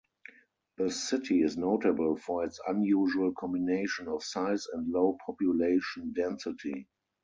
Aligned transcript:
The 0.77 0.89
city 0.89 1.43
is 1.43 1.57
notable 1.59 2.15
for 2.17 2.43
its 2.43 2.59
unusual 2.67 3.33
combination 3.33 4.07
of 4.07 4.23
size 4.23 4.65
and 4.73 4.89
low 4.91 5.15
population 5.27 6.11
density. 6.13 6.87